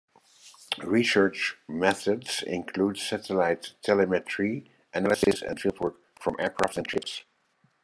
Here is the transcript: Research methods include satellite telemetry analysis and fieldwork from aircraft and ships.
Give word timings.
Research 0.83 1.57
methods 1.67 2.41
include 2.47 2.97
satellite 2.97 3.75
telemetry 3.83 4.65
analysis 4.95 5.43
and 5.43 5.59
fieldwork 5.59 5.97
from 6.19 6.35
aircraft 6.39 6.77
and 6.77 6.89
ships. 6.89 7.23